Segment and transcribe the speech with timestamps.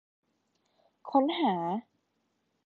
[1.09, 1.55] ค้นหา